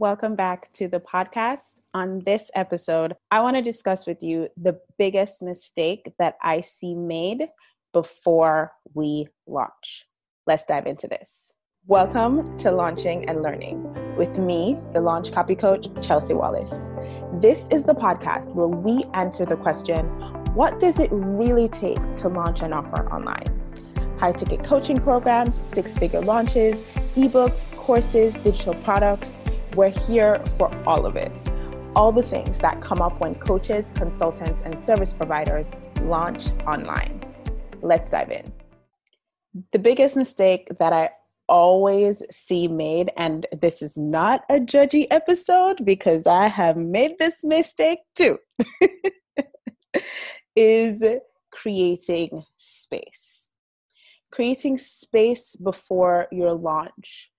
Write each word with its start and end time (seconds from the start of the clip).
Welcome 0.00 0.34
back 0.34 0.72
to 0.72 0.88
the 0.88 0.98
podcast. 0.98 1.82
On 1.92 2.20
this 2.20 2.50
episode, 2.54 3.16
I 3.30 3.40
want 3.40 3.56
to 3.56 3.62
discuss 3.62 4.06
with 4.06 4.22
you 4.22 4.48
the 4.56 4.80
biggest 4.96 5.42
mistake 5.42 6.10
that 6.18 6.36
I 6.42 6.62
see 6.62 6.94
made 6.94 7.48
before 7.92 8.72
we 8.94 9.28
launch. 9.46 10.06
Let's 10.46 10.64
dive 10.64 10.86
into 10.86 11.06
this. 11.06 11.52
Welcome 11.86 12.56
to 12.60 12.70
Launching 12.70 13.28
and 13.28 13.42
Learning 13.42 13.92
with 14.16 14.38
me, 14.38 14.78
the 14.92 15.02
launch 15.02 15.32
copy 15.32 15.54
coach, 15.54 15.86
Chelsea 16.00 16.32
Wallace. 16.32 16.72
This 17.34 17.68
is 17.70 17.84
the 17.84 17.94
podcast 17.94 18.54
where 18.54 18.68
we 18.68 19.04
answer 19.12 19.44
the 19.44 19.58
question 19.58 20.06
what 20.54 20.80
does 20.80 20.98
it 20.98 21.10
really 21.12 21.68
take 21.68 21.98
to 22.14 22.28
launch 22.28 22.62
an 22.62 22.72
offer 22.72 23.06
online? 23.12 23.54
High 24.18 24.32
ticket 24.32 24.64
coaching 24.64 24.96
programs, 24.96 25.62
six 25.62 25.98
figure 25.98 26.22
launches, 26.22 26.80
ebooks, 27.16 27.76
courses, 27.76 28.32
digital 28.36 28.74
products. 28.76 29.38
We're 29.76 29.90
here 29.90 30.42
for 30.58 30.68
all 30.84 31.06
of 31.06 31.14
it. 31.14 31.30
All 31.94 32.10
the 32.10 32.24
things 32.24 32.58
that 32.58 32.80
come 32.80 33.00
up 33.00 33.20
when 33.20 33.36
coaches, 33.36 33.92
consultants, 33.94 34.62
and 34.62 34.78
service 34.78 35.12
providers 35.12 35.70
launch 36.02 36.48
online. 36.66 37.22
Let's 37.80 38.10
dive 38.10 38.32
in. 38.32 38.52
The 39.72 39.78
biggest 39.78 40.16
mistake 40.16 40.68
that 40.80 40.92
I 40.92 41.10
always 41.48 42.22
see 42.32 42.66
made, 42.66 43.12
and 43.16 43.46
this 43.60 43.80
is 43.80 43.96
not 43.96 44.44
a 44.48 44.54
judgy 44.54 45.06
episode 45.08 45.84
because 45.84 46.26
I 46.26 46.48
have 46.48 46.76
made 46.76 47.18
this 47.20 47.44
mistake 47.44 48.00
too, 48.16 48.38
is 50.56 51.04
creating 51.52 52.44
space. 52.58 53.46
Creating 54.32 54.78
space 54.78 55.54
before 55.54 56.26
your 56.32 56.54
launch, 56.54 57.29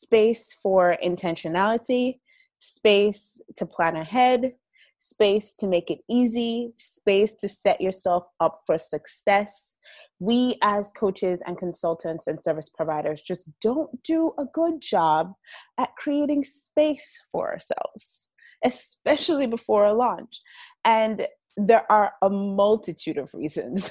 space 0.00 0.54
for 0.62 0.96
intentionality, 1.04 2.20
space 2.60 3.40
to 3.56 3.66
plan 3.66 3.96
ahead, 3.96 4.52
space 4.98 5.54
to 5.54 5.66
make 5.66 5.90
it 5.90 5.98
easy, 6.08 6.72
space 6.76 7.34
to 7.34 7.48
set 7.48 7.80
yourself 7.80 8.28
up 8.40 8.60
for 8.64 8.78
success, 8.78 9.76
we 10.20 10.56
as 10.62 10.92
coaches 10.92 11.42
and 11.46 11.58
consultants 11.58 12.26
and 12.26 12.40
service 12.40 12.68
providers 12.68 13.22
just 13.22 13.50
don't 13.60 14.02
do 14.02 14.32
a 14.38 14.44
good 14.52 14.80
job 14.80 15.32
at 15.78 15.94
creating 15.96 16.44
space 16.44 17.20
for 17.30 17.52
ourselves, 17.52 18.26
especially 18.64 19.46
before 19.46 19.84
a 19.84 19.92
launch. 19.92 20.40
And 20.84 21.26
there 21.56 21.90
are 21.90 22.12
a 22.22 22.30
multitude 22.30 23.18
of 23.18 23.34
reasons 23.34 23.90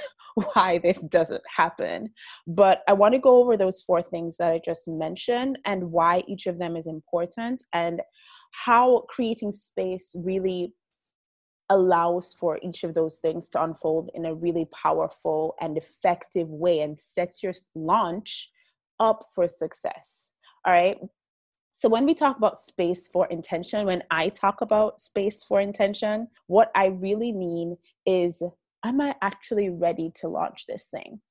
why 0.54 0.78
this 0.78 1.00
doesn't 1.00 1.44
happen. 1.56 2.12
But 2.46 2.84
I 2.88 2.94
want 2.94 3.14
to 3.14 3.20
go 3.20 3.38
over 3.38 3.58
those 3.58 3.82
four 3.82 4.02
things 4.02 4.38
that 4.38 4.52
I 4.52 4.62
just 4.64 4.88
mentioned 4.88 5.58
and 5.66 5.92
why 5.92 6.24
each 6.28 6.46
of 6.46 6.60
them 6.60 6.76
is 6.76 6.86
important 6.86 7.64
and 7.74 8.02
how 8.52 9.06
creating 9.10 9.52
space 9.52 10.16
really 10.18 10.74
allows 11.70 12.34
for 12.34 12.60
each 12.62 12.84
of 12.84 12.94
those 12.94 13.18
things 13.18 13.50
to 13.50 13.64
unfold 13.64 14.10
in 14.14 14.26
a 14.26 14.34
really 14.34 14.68
powerful 14.72 15.56
and 15.60 15.78
effective 15.78 16.48
way 16.48 16.82
and 16.82 17.00
sets 17.00 17.44
your 17.44 17.54
launch 17.76 18.50
up 19.00 19.28
for 19.34 19.48
success. 19.48 20.32
All 20.66 20.74
right. 20.74 20.98
So, 21.72 21.90
when 21.90 22.06
we 22.06 22.16
talk 22.16 22.38
about 22.38 22.58
space 22.58 23.08
for 23.08 23.28
intention, 23.28 23.86
when 23.86 24.02
I 24.10 24.30
talk 24.30 24.62
about 24.62 25.00
space 25.00 25.44
for 25.44 25.62
intention, 25.62 26.28
what 26.48 26.72
I 26.74 26.88
really 26.88 27.32
mean 27.32 27.78
is, 28.06 28.42
am 28.88 29.02
I 29.02 29.16
actually 29.22 29.70
ready 29.70 30.12
to 30.16 30.28
launch 30.28 30.66
this 30.68 30.86
thing? 30.86 31.22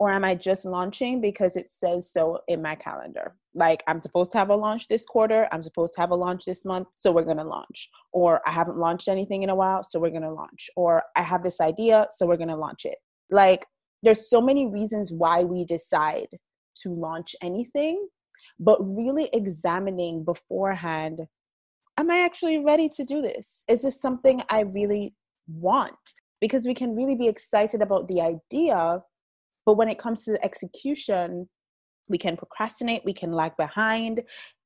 or 0.00 0.10
am 0.10 0.24
I 0.24 0.34
just 0.34 0.64
launching 0.64 1.20
because 1.20 1.56
it 1.56 1.68
says 1.68 2.10
so 2.10 2.38
in 2.48 2.62
my 2.62 2.74
calendar? 2.74 3.36
Like 3.54 3.84
I'm 3.86 4.00
supposed 4.00 4.32
to 4.32 4.38
have 4.38 4.48
a 4.48 4.56
launch 4.56 4.88
this 4.88 5.04
quarter, 5.04 5.46
I'm 5.52 5.62
supposed 5.62 5.94
to 5.94 6.00
have 6.00 6.10
a 6.10 6.16
launch 6.16 6.46
this 6.46 6.64
month, 6.64 6.88
so 6.96 7.12
we're 7.12 7.26
gonna 7.26 7.44
launch. 7.44 7.90
Or 8.12 8.40
I 8.46 8.50
haven't 8.50 8.78
launched 8.78 9.08
anything 9.08 9.42
in 9.42 9.50
a 9.50 9.54
while, 9.54 9.82
so 9.82 10.00
we're 10.00 10.10
gonna 10.10 10.32
launch. 10.32 10.70
Or 10.74 11.02
I 11.16 11.22
have 11.22 11.44
this 11.44 11.60
idea, 11.60 12.06
so 12.16 12.26
we're 12.26 12.38
gonna 12.38 12.56
launch 12.56 12.86
it. 12.86 12.96
Like 13.30 13.66
there's 14.02 14.30
so 14.30 14.40
many 14.40 14.66
reasons 14.66 15.12
why 15.12 15.44
we 15.44 15.66
decide 15.66 16.28
to 16.82 16.88
launch 16.88 17.36
anything, 17.42 18.08
but 18.58 18.80
really 18.80 19.28
examining 19.34 20.24
beforehand 20.24 21.20
am 21.98 22.10
I 22.10 22.24
actually 22.24 22.56
ready 22.56 22.88
to 22.88 23.04
do 23.04 23.20
this? 23.20 23.62
Is 23.68 23.82
this 23.82 24.00
something 24.00 24.42
I 24.48 24.60
really 24.60 25.14
want? 25.46 25.98
Because 26.40 26.66
we 26.66 26.74
can 26.74 26.96
really 26.96 27.16
be 27.16 27.28
excited 27.28 27.82
about 27.82 28.08
the 28.08 28.20
idea 28.20 29.02
but 29.66 29.76
when 29.76 29.88
it 29.88 29.98
comes 29.98 30.24
to 30.24 30.32
the 30.32 30.44
execution, 30.44 31.48
we 32.08 32.18
can 32.18 32.36
procrastinate, 32.36 33.04
we 33.04 33.12
can 33.12 33.32
lag 33.32 33.56
behind. 33.56 34.22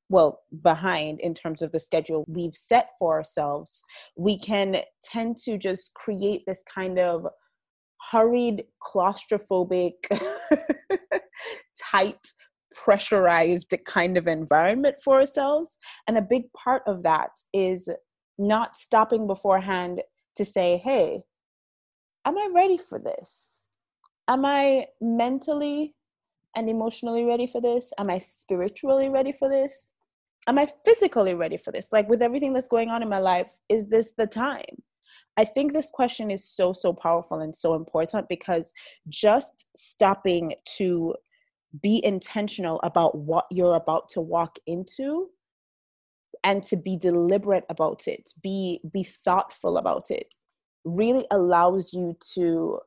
Well, 0.09 0.41
behind 0.63 1.19
in 1.19 1.33
terms 1.33 1.61
of 1.61 1.71
the 1.71 1.79
schedule 1.79 2.25
we've 2.27 2.55
set 2.55 2.89
for 2.99 3.15
ourselves, 3.15 3.83
we 4.17 4.37
can 4.37 4.77
tend 5.03 5.37
to 5.45 5.57
just 5.57 5.93
create 5.93 6.43
this 6.47 6.63
kind 6.73 6.99
of 6.99 7.27
hurried, 8.11 8.65
claustrophobic, 8.81 9.93
tight, 11.91 12.19
pressurized 12.73 13.73
kind 13.85 14.17
of 14.17 14.27
environment 14.27 14.95
for 15.03 15.19
ourselves. 15.19 15.77
And 16.07 16.17
a 16.17 16.21
big 16.21 16.51
part 16.53 16.83
of 16.87 17.03
that 17.03 17.29
is 17.53 17.89
not 18.37 18.75
stopping 18.75 19.27
beforehand 19.27 20.01
to 20.35 20.45
say, 20.45 20.77
hey, 20.83 21.21
am 22.25 22.37
I 22.37 22.49
ready 22.53 22.77
for 22.77 22.99
this? 22.99 23.65
am 24.27 24.45
I 24.45 24.87
mentally 25.01 25.95
and 26.55 26.69
emotionally 26.69 27.25
ready 27.25 27.47
for 27.47 27.61
this? 27.61 27.91
Am 27.97 28.09
I 28.09 28.19
spiritually 28.19 29.09
ready 29.09 29.31
for 29.31 29.49
this? 29.49 29.91
Am 30.47 30.57
I 30.57 30.67
physically 30.85 31.33
ready 31.33 31.57
for 31.57 31.71
this? 31.71 31.89
Like 31.91 32.07
with 32.07 32.21
everything 32.21 32.53
that's 32.53 32.67
going 32.67 32.89
on 32.89 33.01
in 33.01 33.09
my 33.09 33.19
life, 33.19 33.55
is 33.69 33.87
this 33.87 34.13
the 34.17 34.27
time? 34.27 34.83
I 35.37 35.43
think 35.43 35.73
this 35.73 35.91
question 35.91 36.31
is 36.31 36.47
so, 36.47 36.71
so 36.71 36.93
powerful 36.93 37.39
and 37.39 37.53
so 37.53 37.73
important 37.73 38.29
because 38.29 38.73
just 39.09 39.65
stopping 39.75 40.53
to 40.77 41.15
be 41.81 42.03
intentional 42.05 42.79
about 42.83 43.17
what 43.17 43.45
you're 43.51 43.75
about 43.75 44.07
to 44.09 44.21
walk 44.21 44.57
into 44.65 45.27
and 46.43 46.63
to 46.63 46.77
be 46.77 46.95
deliberate 46.95 47.65
about 47.69 48.07
it, 48.07 48.31
be 48.41 48.79
be 48.93 49.03
thoughtful 49.03 49.77
about 49.77 50.09
it, 50.09 50.35
really 50.85 51.25
allows 51.31 51.93
you 51.93 52.15
to 52.33 52.79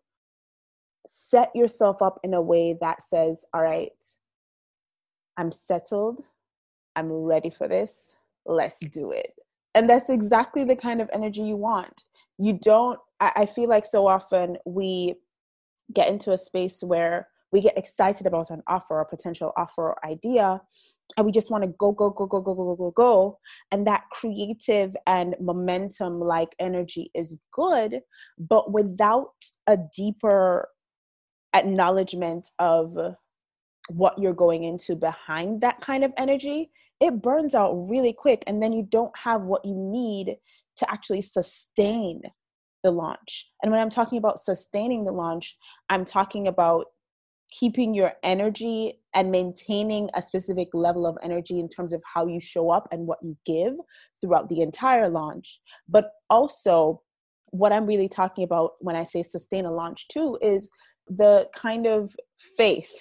set 1.06 1.50
yourself 1.54 2.00
up 2.00 2.18
in 2.22 2.34
a 2.34 2.40
way 2.40 2.76
that 2.80 3.02
says, 3.02 3.44
all 3.52 3.62
right, 3.62 3.92
I'm 5.36 5.52
settled, 5.52 6.22
I'm 6.96 7.10
ready 7.10 7.50
for 7.50 7.68
this, 7.68 8.14
let's 8.46 8.78
do 8.78 9.12
it. 9.12 9.32
And 9.74 9.88
that's 9.88 10.08
exactly 10.08 10.64
the 10.64 10.76
kind 10.76 11.00
of 11.00 11.10
energy 11.12 11.42
you 11.42 11.56
want. 11.56 12.04
You 12.38 12.54
don't, 12.54 12.98
I, 13.20 13.32
I 13.36 13.46
feel 13.46 13.68
like 13.68 13.84
so 13.84 14.06
often 14.06 14.56
we 14.64 15.14
get 15.92 16.08
into 16.08 16.32
a 16.32 16.38
space 16.38 16.82
where 16.82 17.28
we 17.52 17.60
get 17.60 17.78
excited 17.78 18.26
about 18.26 18.50
an 18.50 18.62
offer, 18.66 19.00
a 19.00 19.06
potential 19.06 19.52
offer 19.56 19.90
or 19.90 20.06
idea, 20.06 20.60
and 21.16 21.24
we 21.24 21.32
just 21.32 21.50
want 21.50 21.64
to 21.64 21.74
go, 21.78 21.92
go, 21.92 22.10
go, 22.10 22.26
go, 22.26 22.40
go, 22.40 22.54
go, 22.54 22.64
go, 22.64 22.76
go, 22.76 22.90
go. 22.90 23.38
And 23.72 23.86
that 23.86 24.04
creative 24.12 24.94
and 25.06 25.34
momentum 25.40 26.20
like 26.20 26.54
energy 26.58 27.10
is 27.14 27.38
good, 27.52 28.00
but 28.38 28.72
without 28.72 29.32
a 29.66 29.78
deeper 29.96 30.68
acknowledgement 31.54 32.50
of 32.58 32.96
what 33.88 34.18
you're 34.18 34.34
going 34.34 34.64
into 34.64 34.94
behind 34.94 35.62
that 35.62 35.80
kind 35.80 36.04
of 36.04 36.12
energy, 36.18 36.70
it 37.00 37.22
burns 37.22 37.54
out 37.54 37.72
really 37.88 38.12
quick. 38.12 38.44
And 38.46 38.62
then 38.62 38.72
you 38.72 38.82
don't 38.82 39.16
have 39.16 39.42
what 39.42 39.64
you 39.64 39.74
need 39.74 40.36
to 40.76 40.90
actually 40.90 41.22
sustain 41.22 42.22
the 42.84 42.90
launch. 42.90 43.50
And 43.62 43.72
when 43.72 43.80
I'm 43.80 43.90
talking 43.90 44.18
about 44.18 44.38
sustaining 44.38 45.04
the 45.04 45.12
launch, 45.12 45.56
I'm 45.88 46.04
talking 46.04 46.46
about 46.46 46.86
keeping 47.50 47.94
your 47.94 48.12
energy 48.22 49.00
and 49.14 49.30
maintaining 49.30 50.10
a 50.14 50.22
specific 50.22 50.68
level 50.74 51.06
of 51.06 51.16
energy 51.22 51.58
in 51.58 51.68
terms 51.68 51.92
of 51.92 52.02
how 52.04 52.26
you 52.26 52.40
show 52.40 52.70
up 52.70 52.88
and 52.92 53.06
what 53.06 53.18
you 53.22 53.36
give 53.46 53.74
throughout 54.20 54.48
the 54.48 54.60
entire 54.60 55.08
launch. 55.08 55.60
But 55.88 56.12
also, 56.28 57.02
what 57.50 57.72
I'm 57.72 57.86
really 57.86 58.08
talking 58.08 58.44
about 58.44 58.72
when 58.80 58.96
I 58.96 59.02
say 59.02 59.22
sustain 59.22 59.64
a 59.64 59.72
launch 59.72 60.08
too 60.08 60.38
is 60.42 60.68
the 61.08 61.48
kind 61.54 61.86
of 61.86 62.14
faith, 62.56 62.92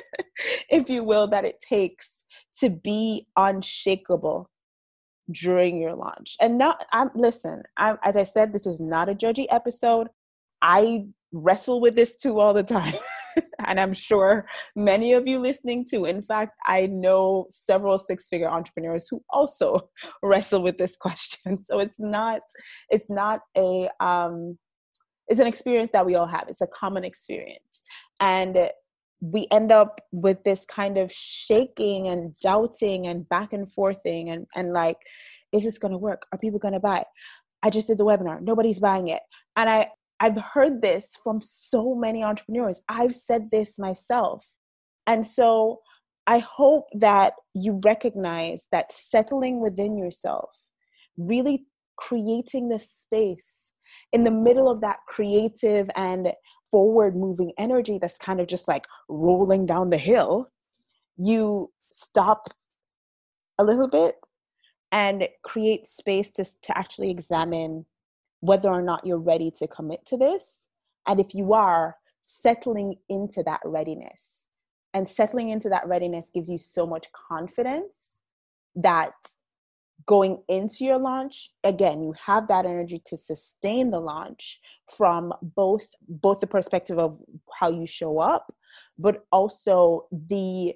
if 0.70 0.88
you 0.88 1.04
will, 1.04 1.26
that 1.28 1.44
it 1.44 1.60
takes 1.60 2.24
to 2.60 2.70
be 2.70 3.26
unshakable 3.36 4.48
during 5.30 5.80
your 5.80 5.94
launch. 5.94 6.36
And 6.40 6.58
now, 6.58 6.76
I'm 6.92 7.10
listen. 7.14 7.62
I'm, 7.76 7.98
as 8.02 8.16
I 8.16 8.24
said, 8.24 8.52
this 8.52 8.66
is 8.66 8.80
not 8.80 9.08
a 9.08 9.14
judgy 9.14 9.46
episode. 9.50 10.08
I 10.62 11.06
wrestle 11.32 11.80
with 11.80 11.94
this 11.94 12.16
too 12.16 12.40
all 12.40 12.54
the 12.54 12.62
time. 12.62 12.94
and 13.66 13.80
I'm 13.80 13.92
sure 13.92 14.46
many 14.76 15.12
of 15.12 15.26
you 15.26 15.38
listening 15.40 15.84
too. 15.88 16.04
In 16.04 16.22
fact, 16.22 16.52
I 16.66 16.86
know 16.86 17.46
several 17.50 17.98
six-figure 17.98 18.48
entrepreneurs 18.48 19.06
who 19.08 19.22
also 19.30 19.90
wrestle 20.22 20.62
with 20.62 20.78
this 20.78 20.96
question. 20.96 21.62
So 21.62 21.80
it's 21.80 22.00
not 22.00 22.40
it's 22.90 23.10
not 23.10 23.40
a 23.56 23.88
um 24.00 24.58
it's 25.28 25.40
an 25.40 25.46
experience 25.46 25.90
that 25.92 26.04
we 26.04 26.14
all 26.16 26.26
have 26.26 26.48
it's 26.48 26.60
a 26.60 26.66
common 26.66 27.04
experience 27.04 27.82
and 28.20 28.70
we 29.32 29.46
end 29.50 29.72
up 29.72 30.00
with 30.12 30.44
this 30.44 30.66
kind 30.66 30.98
of 30.98 31.10
shaking 31.10 32.08
and 32.08 32.38
doubting 32.40 33.06
and 33.06 33.28
back 33.28 33.52
and 33.52 33.70
forthing 33.72 34.28
and, 34.28 34.46
and 34.54 34.72
like, 34.72 34.98
is 35.52 35.64
this 35.64 35.78
going 35.78 35.92
to 35.92 35.98
work? 35.98 36.26
Are 36.32 36.38
people 36.38 36.58
going 36.58 36.74
to 36.74 36.80
buy? 36.80 37.04
I 37.62 37.70
just 37.70 37.88
did 37.88 37.98
the 37.98 38.04
webinar. 38.04 38.42
Nobody's 38.42 38.80
buying 38.80 39.08
it. 39.08 39.22
And 39.56 39.70
I, 39.70 39.88
I've 40.24 40.40
heard 40.40 40.80
this 40.80 41.16
from 41.22 41.42
so 41.42 41.94
many 41.94 42.24
entrepreneurs. 42.24 42.80
I've 42.88 43.14
said 43.14 43.50
this 43.50 43.78
myself. 43.78 44.54
And 45.06 45.26
so 45.26 45.80
I 46.26 46.38
hope 46.38 46.86
that 46.94 47.34
you 47.54 47.78
recognize 47.84 48.66
that 48.72 48.90
settling 48.90 49.60
within 49.60 49.98
yourself, 49.98 50.48
really 51.18 51.66
creating 51.96 52.70
the 52.70 52.78
space 52.78 53.72
in 54.14 54.24
the 54.24 54.30
middle 54.30 54.70
of 54.70 54.80
that 54.80 54.96
creative 55.06 55.90
and 55.94 56.32
forward 56.72 57.14
moving 57.14 57.52
energy 57.58 57.98
that's 57.98 58.16
kind 58.16 58.40
of 58.40 58.46
just 58.46 58.66
like 58.66 58.86
rolling 59.10 59.66
down 59.66 59.90
the 59.90 59.98
hill, 59.98 60.48
you 61.18 61.70
stop 61.92 62.48
a 63.58 63.64
little 63.64 63.88
bit 63.88 64.14
and 64.90 65.28
create 65.42 65.86
space 65.86 66.30
to, 66.30 66.46
to 66.62 66.78
actually 66.78 67.10
examine 67.10 67.84
whether 68.44 68.68
or 68.68 68.82
not 68.82 69.06
you're 69.06 69.16
ready 69.16 69.50
to 69.50 69.66
commit 69.66 70.04
to 70.04 70.18
this. 70.18 70.66
And 71.06 71.18
if 71.18 71.34
you 71.34 71.54
are, 71.54 71.96
settling 72.20 72.96
into 73.08 73.42
that 73.42 73.60
readiness. 73.64 74.48
And 74.92 75.08
settling 75.08 75.48
into 75.48 75.68
that 75.70 75.86
readiness 75.86 76.30
gives 76.30 76.48
you 76.48 76.58
so 76.58 76.86
much 76.86 77.06
confidence 77.12 78.20
that 78.76 79.12
going 80.06 80.42
into 80.48 80.84
your 80.84 80.98
launch 80.98 81.50
again 81.62 82.02
you 82.02 82.12
have 82.26 82.48
that 82.48 82.66
energy 82.66 83.00
to 83.06 83.16
sustain 83.16 83.90
the 83.90 84.00
launch 84.00 84.60
from 84.90 85.32
both 85.40 85.86
both 86.08 86.40
the 86.40 86.46
perspective 86.46 86.98
of 86.98 87.18
how 87.58 87.70
you 87.70 87.86
show 87.86 88.18
up 88.18 88.52
but 88.98 89.24
also 89.30 90.06
the 90.10 90.74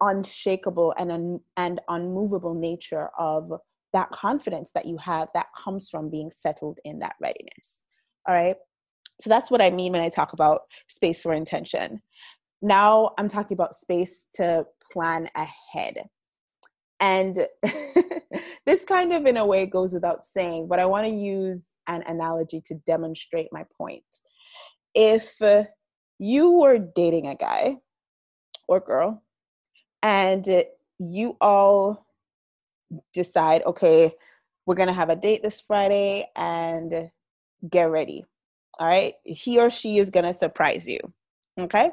unshakable 0.00 0.92
and 0.98 1.12
un, 1.12 1.40
and 1.56 1.80
unmovable 1.88 2.54
nature 2.54 3.08
of 3.18 3.52
that 3.92 4.10
confidence 4.10 4.70
that 4.74 4.86
you 4.86 4.96
have 4.98 5.28
that 5.34 5.46
comes 5.56 5.88
from 5.88 6.10
being 6.10 6.30
settled 6.30 6.78
in 6.84 6.98
that 7.00 7.16
readiness. 7.20 7.84
All 8.28 8.34
right? 8.34 8.56
So 9.20 9.28
that's 9.28 9.50
what 9.50 9.60
i 9.60 9.70
mean 9.70 9.92
when 9.92 10.00
i 10.00 10.08
talk 10.08 10.32
about 10.32 10.62
space 10.88 11.22
for 11.22 11.34
intention. 11.34 12.00
Now 12.62 13.10
i'm 13.18 13.28
talking 13.28 13.54
about 13.54 13.74
space 13.74 14.26
to 14.34 14.64
plan 14.92 15.28
ahead. 15.34 16.08
And 17.00 17.46
this 18.66 18.84
kind 18.84 19.12
of, 19.12 19.24
in 19.24 19.38
a 19.38 19.46
way, 19.46 19.64
goes 19.66 19.94
without 19.94 20.22
saying, 20.22 20.68
but 20.68 20.78
I 20.78 20.84
want 20.84 21.06
to 21.06 21.12
use 21.12 21.70
an 21.86 22.02
analogy 22.06 22.60
to 22.66 22.74
demonstrate 22.86 23.48
my 23.52 23.64
point. 23.76 24.04
If 24.94 25.40
you 26.18 26.50
were 26.52 26.78
dating 26.78 27.26
a 27.26 27.34
guy 27.34 27.76
or 28.68 28.80
girl 28.80 29.22
and 30.02 30.46
you 30.98 31.36
all 31.40 32.06
decide, 33.12 33.62
okay, 33.66 34.12
we're 34.66 34.74
going 34.74 34.88
to 34.88 34.94
have 34.94 35.10
a 35.10 35.16
date 35.16 35.42
this 35.42 35.60
Friday 35.60 36.26
and 36.36 37.10
get 37.68 37.90
ready. 37.90 38.24
All 38.78 38.86
right. 38.86 39.14
He 39.24 39.58
or 39.58 39.70
she 39.70 39.98
is 39.98 40.10
going 40.10 40.24
to 40.24 40.34
surprise 40.34 40.86
you. 40.86 41.00
Okay. 41.58 41.90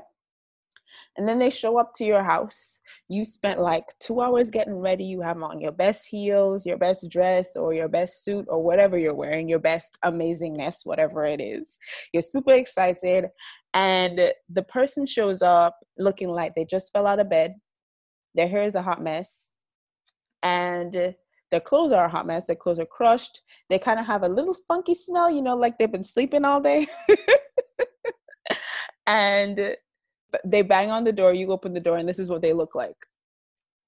And 1.18 1.28
then 1.28 1.40
they 1.40 1.50
show 1.50 1.78
up 1.78 1.94
to 1.96 2.06
your 2.06 2.24
house 2.24 2.80
you 3.10 3.24
spent 3.24 3.60
like 3.60 3.86
two 4.00 4.20
hours 4.20 4.52
getting 4.52 4.76
ready. 4.76 5.06
You 5.06 5.22
have 5.22 5.42
on 5.42 5.62
your 5.62 5.72
best 5.72 6.06
heels, 6.06 6.66
your 6.66 6.78
best 6.78 7.10
dress, 7.10 7.56
or 7.56 7.74
your 7.74 7.88
best 7.88 8.24
suit, 8.24 8.46
or 8.50 8.62
whatever 8.62 8.98
you're 8.98 9.14
wearing, 9.14 9.48
your 9.48 9.60
best 9.60 9.98
amazingness, 10.04 10.86
whatever 10.86 11.26
it 11.26 11.40
is. 11.40 11.78
You're 12.12 12.22
super 12.22 12.54
excited. 12.54 13.28
And 13.74 14.34
the 14.50 14.64
person 14.64 15.06
shows 15.06 15.42
up 15.42 15.78
looking 15.98 16.30
like 16.30 16.54
they 16.56 16.66
just 16.66 16.92
fell 16.92 17.08
out 17.08 17.20
of 17.20 17.30
bed. 17.30 17.56
Their 18.36 18.48
hair 18.48 18.64
is 18.64 18.76
a 18.76 18.82
hot 18.82 19.02
mess. 19.02 19.52
And 20.44 21.16
their 21.52 21.62
clothes 21.62 21.92
are 21.92 22.06
a 22.06 22.10
hot 22.10 22.28
mess. 22.28 22.46
Their 22.46 22.56
clothes 22.56 22.80
are 22.80 22.86
crushed. 22.86 23.42
They 23.70 23.80
kind 23.80 24.00
of 24.00 24.06
have 24.06 24.24
a 24.24 24.30
little 24.30 24.56
funky 24.68 24.94
smell, 24.94 25.32
you 25.32 25.42
know, 25.42 25.56
like 25.56 25.78
they've 25.78 25.92
been 25.92 26.04
sleeping 26.04 26.46
all 26.46 26.62
day. 26.62 26.88
and 29.08 29.76
they 30.46 30.62
bang 30.62 30.92
on 30.92 31.04
the 31.04 31.14
door, 31.14 31.34
you 31.34 31.52
open 31.52 31.74
the 31.74 31.80
door, 31.80 31.98
and 31.98 32.08
this 32.08 32.20
is 32.20 32.30
what 32.30 32.42
they 32.42 32.54
look 32.54 32.76
like. 32.76 32.98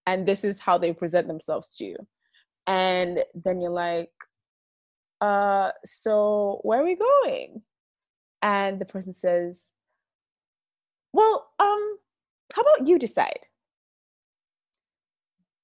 And 0.06 0.28
this 0.28 0.44
is 0.44 0.60
how 0.60 0.78
they 0.78 0.94
present 0.94 1.28
themselves 1.28 1.76
to 1.78 1.86
you. 1.86 1.98
And 2.66 3.20
then 3.36 3.62
you're 3.62 3.72
like, 3.72 4.10
uh, 5.22 5.72
so 5.86 6.60
where 6.64 6.80
are 6.80 6.86
we 6.86 6.96
going? 6.96 7.62
And 8.42 8.80
the 8.80 8.86
person 8.86 9.14
says, 9.14 9.66
Well, 11.12 11.50
um, 11.60 11.98
how 12.54 12.62
about 12.62 12.88
you 12.88 12.98
decide? 12.98 13.48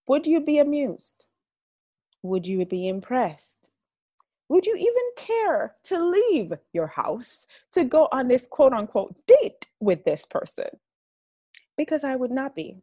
Would 0.07 0.27
you 0.27 0.41
be 0.41 0.59
amused? 0.59 1.25
Would 2.21 2.45
you 2.47 2.65
be 2.65 2.87
impressed? 2.87 3.71
Would 4.49 4.65
you 4.65 4.75
even 4.75 5.03
care 5.17 5.75
to 5.85 5.99
leave 5.99 6.53
your 6.73 6.87
house 6.87 7.47
to 7.71 7.83
go 7.83 8.07
on 8.11 8.27
this 8.27 8.45
quote 8.45 8.73
unquote 8.73 9.15
date 9.25 9.67
with 9.79 10.03
this 10.05 10.25
person? 10.25 10.67
Because 11.77 12.03
I 12.03 12.15
would 12.15 12.31
not 12.31 12.55
be. 12.55 12.77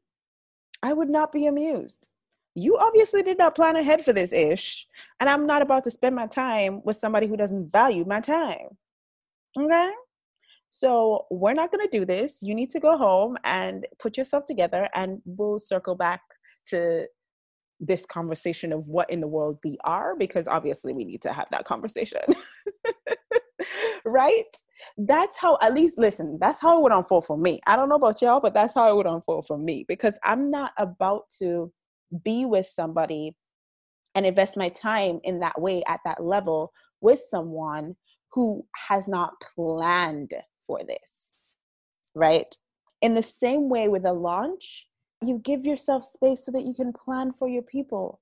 I 0.83 0.93
would 0.93 1.09
not 1.09 1.31
be 1.31 1.47
amused. 1.47 2.09
You 2.55 2.77
obviously 2.77 3.23
did 3.23 3.39
not 3.39 3.55
plan 3.55 3.77
ahead 3.77 4.05
for 4.05 4.13
this 4.13 4.33
ish, 4.33 4.87
and 5.21 5.31
I'm 5.31 5.47
not 5.47 5.63
about 5.63 5.85
to 5.85 5.91
spend 5.91 6.15
my 6.15 6.27
time 6.27 6.83
with 6.85 6.97
somebody 6.97 7.27
who 7.27 7.37
doesn't 7.37 7.73
value 7.73 8.05
my 8.05 8.21
time. 8.21 8.77
Okay? 9.59 9.91
So, 10.69 11.27
we're 11.31 11.55
not 11.55 11.71
going 11.71 11.87
to 11.87 11.99
do 11.99 12.05
this. 12.05 12.43
You 12.43 12.55
need 12.55 12.71
to 12.71 12.81
go 12.81 12.97
home 12.99 13.39
and 13.45 13.87
put 13.99 14.19
yourself 14.19 14.45
together, 14.45 14.89
and 14.95 15.23
we'll 15.25 15.59
circle 15.59 15.95
back 15.95 16.23
to 16.67 17.07
this 17.81 18.07
conversation 18.07 18.73
of 18.73 18.87
what 18.87 19.11
in 19.11 19.21
the 19.21 19.27
world 19.27 19.59
we 19.65 19.77
are 19.85 20.15
because 20.17 20.47
obviously 20.47 20.93
we 20.93 21.05
need 21.05 21.23
to 21.23 21.33
have 21.33 21.47
that 21.51 21.65
conversation. 21.65 22.21
Right? 24.05 24.45
That's 24.99 25.39
how 25.39 25.57
at 25.63 25.75
least 25.75 25.97
listen 25.97 26.37
that's 26.41 26.61
how 26.61 26.77
it 26.77 26.83
would 26.83 26.91
unfold 26.91 27.27
for 27.27 27.39
me. 27.39 27.61
I 27.69 27.77
don't 27.77 27.89
know 27.89 27.95
about 27.95 28.21
y'all 28.21 28.41
but 28.41 28.55
that's 28.55 28.75
how 28.75 28.91
it 28.91 28.97
would 28.97 29.07
unfold 29.07 29.47
for 29.47 29.57
me 29.57 29.85
because 29.87 30.19
i'm 30.25 30.51
not 30.51 30.73
about 30.77 31.23
to 31.39 31.73
be 32.25 32.45
with 32.45 32.67
somebody 32.67 33.37
and 34.17 34.27
invest 34.27 34.57
my 34.57 34.69
time 34.71 35.21
in 35.23 35.39
that 35.41 35.61
way 35.61 35.85
at 35.87 36.01
that 36.05 36.23
level 36.23 36.73
with 37.01 37.21
someone 37.31 37.95
who 38.33 38.67
has 38.89 39.07
not 39.07 39.35
planned 39.55 40.35
for 40.67 40.81
this 40.85 41.33
right? 42.15 42.55
In 43.01 43.15
the 43.15 43.23
same 43.23 43.69
way 43.69 43.89
with 43.89 44.05
a 44.05 44.13
launch 44.13 44.87
you 45.23 45.41
give 45.45 45.65
yourself 45.65 46.05
space 46.05 46.45
so 46.45 46.53
that 46.53 46.65
you 46.65 46.75
can 46.75 46.93
plan 46.93 47.33
for 47.33 47.49
your 47.49 47.63
people. 47.63 48.21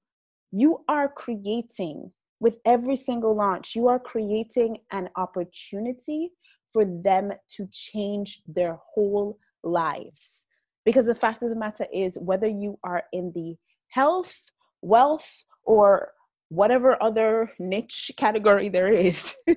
You 0.52 0.84
are 0.88 1.08
creating 1.08 2.12
with 2.40 2.58
every 2.64 2.96
single 2.96 3.36
launch, 3.36 3.76
you 3.76 3.88
are 3.88 3.98
creating 3.98 4.78
an 4.90 5.10
opportunity 5.16 6.32
for 6.72 6.84
them 6.84 7.32
to 7.48 7.68
change 7.70 8.42
their 8.46 8.78
whole 8.94 9.38
lives. 9.62 10.46
Because 10.84 11.04
the 11.04 11.14
fact 11.14 11.42
of 11.42 11.50
the 11.50 11.56
matter 11.56 11.86
is, 11.92 12.18
whether 12.18 12.48
you 12.48 12.78
are 12.82 13.02
in 13.12 13.32
the 13.34 13.56
health, 13.90 14.50
wealth, 14.80 15.44
or 15.64 16.12
whatever 16.48 17.00
other 17.02 17.52
niche 17.58 18.10
category 18.16 18.70
there 18.70 18.90
is, 18.90 19.36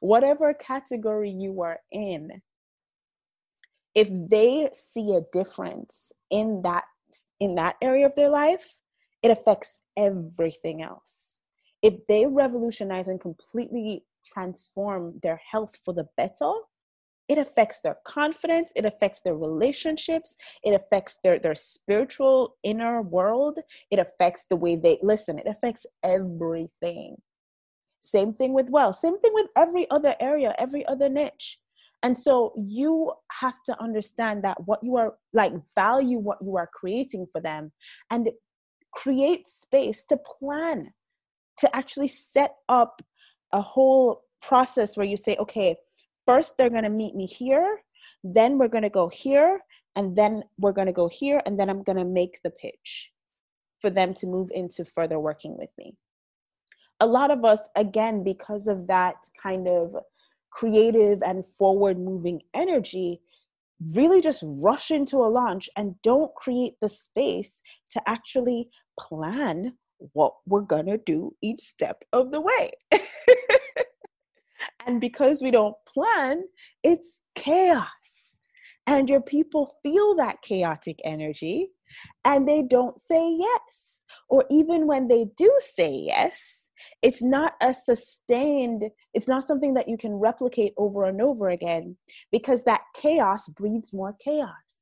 whatever 0.00 0.52
category 0.52 1.30
you 1.30 1.62
are 1.62 1.78
in, 1.92 2.42
if 3.94 4.08
they 4.10 4.68
see 4.72 5.14
a 5.14 5.22
difference 5.32 6.12
in 6.30 6.62
that 6.62 6.84
in 7.40 7.56
that 7.56 7.76
area 7.82 8.06
of 8.06 8.14
their 8.14 8.28
life 8.28 8.78
it 9.22 9.30
affects 9.30 9.80
everything 9.96 10.82
else. 10.82 11.38
If 11.82 12.06
they 12.08 12.26
revolutionize 12.26 13.08
and 13.08 13.20
completely 13.20 14.04
transform 14.24 15.18
their 15.22 15.40
health 15.50 15.78
for 15.84 15.92
the 15.94 16.06
better 16.16 16.52
it 17.28 17.38
affects 17.38 17.80
their 17.80 17.96
confidence 18.06 18.72
it 18.76 18.84
affects 18.84 19.20
their 19.22 19.36
relationships 19.36 20.36
it 20.62 20.72
affects 20.72 21.18
their 21.24 21.38
their 21.38 21.54
spiritual 21.54 22.56
inner 22.62 23.02
world 23.02 23.58
it 23.90 23.98
affects 23.98 24.44
the 24.46 24.56
way 24.56 24.76
they 24.76 24.98
listen 25.02 25.38
it 25.38 25.46
affects 25.46 25.86
everything. 26.02 27.16
Same 28.00 28.32
thing 28.34 28.52
with 28.52 28.70
wealth 28.70 28.96
same 28.96 29.18
thing 29.18 29.32
with 29.34 29.48
every 29.56 29.90
other 29.90 30.14
area 30.20 30.54
every 30.58 30.86
other 30.86 31.08
niche 31.08 31.58
and 32.02 32.16
so 32.16 32.52
you 32.56 33.12
have 33.40 33.62
to 33.66 33.80
understand 33.80 34.42
that 34.44 34.56
what 34.66 34.80
you 34.82 34.96
are 34.96 35.14
like, 35.32 35.52
value 35.74 36.18
what 36.18 36.38
you 36.40 36.56
are 36.56 36.70
creating 36.72 37.26
for 37.30 37.40
them 37.40 37.72
and 38.10 38.30
create 38.92 39.46
space 39.46 40.04
to 40.08 40.16
plan, 40.16 40.92
to 41.58 41.76
actually 41.76 42.08
set 42.08 42.54
up 42.68 43.02
a 43.52 43.60
whole 43.60 44.22
process 44.40 44.96
where 44.96 45.06
you 45.06 45.16
say, 45.16 45.36
okay, 45.36 45.76
first 46.26 46.56
they're 46.56 46.70
going 46.70 46.84
to 46.84 46.90
meet 46.90 47.14
me 47.14 47.26
here, 47.26 47.80
then 48.24 48.58
we're 48.58 48.68
going 48.68 48.82
to 48.82 48.90
go 48.90 49.08
here, 49.08 49.60
and 49.96 50.16
then 50.16 50.42
we're 50.58 50.72
going 50.72 50.86
to 50.86 50.92
go 50.92 51.08
here, 51.08 51.42
and 51.44 51.58
then 51.58 51.68
I'm 51.68 51.82
going 51.82 51.98
to 51.98 52.04
make 52.04 52.40
the 52.42 52.50
pitch 52.50 53.10
for 53.80 53.90
them 53.90 54.14
to 54.14 54.26
move 54.26 54.48
into 54.54 54.84
further 54.84 55.18
working 55.18 55.56
with 55.58 55.70
me. 55.76 55.94
A 57.00 57.06
lot 57.06 57.30
of 57.30 57.44
us, 57.44 57.68
again, 57.76 58.22
because 58.22 58.66
of 58.66 58.86
that 58.86 59.16
kind 59.42 59.66
of 59.66 59.96
creative 60.50 61.22
and 61.22 61.44
forward 61.58 61.98
moving 61.98 62.42
energy, 62.54 63.20
really 63.94 64.20
just 64.20 64.44
rush 64.46 64.90
into 64.90 65.18
a 65.18 65.28
launch 65.28 65.68
and 65.76 65.94
don't 66.02 66.34
create 66.34 66.74
the 66.80 66.88
space 66.88 67.62
to 67.90 68.02
actually 68.08 68.68
plan 68.98 69.74
what 70.12 70.34
we're 70.46 70.60
going 70.60 70.86
to 70.86 70.98
do 70.98 71.34
each 71.42 71.60
step 71.60 72.02
of 72.12 72.30
the 72.30 72.40
way. 72.40 72.70
and 74.86 75.00
because 75.00 75.42
we 75.42 75.50
don't 75.50 75.76
plan, 75.86 76.42
it's 76.82 77.20
chaos. 77.34 78.36
And 78.86 79.08
your 79.08 79.20
people 79.20 79.76
feel 79.82 80.16
that 80.16 80.42
chaotic 80.42 81.00
energy 81.04 81.70
and 82.24 82.48
they 82.48 82.62
don't 82.62 83.00
say 83.00 83.36
yes. 83.38 84.00
Or 84.28 84.44
even 84.50 84.86
when 84.86 85.08
they 85.08 85.26
do 85.36 85.52
say 85.60 85.92
yes, 85.92 86.59
it's 87.02 87.22
not 87.22 87.54
a 87.62 87.72
sustained, 87.72 88.84
it's 89.14 89.28
not 89.28 89.44
something 89.44 89.74
that 89.74 89.88
you 89.88 89.96
can 89.96 90.12
replicate 90.12 90.74
over 90.76 91.04
and 91.04 91.20
over 91.20 91.48
again 91.48 91.96
because 92.30 92.64
that 92.64 92.82
chaos 92.94 93.48
breeds 93.48 93.92
more 93.92 94.14
chaos. 94.22 94.76